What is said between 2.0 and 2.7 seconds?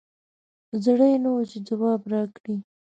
راکړي